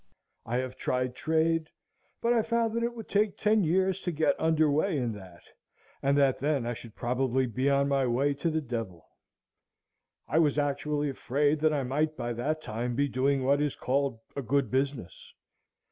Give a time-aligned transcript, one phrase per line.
[0.47, 1.69] I have tried trade;
[2.23, 5.43] but I found that it would take ten years to get under way in that,
[6.01, 9.05] and that then I should probably be on my way to the devil.
[10.27, 14.19] I was actually afraid that I might by that time be doing what is called
[14.35, 15.35] a good business.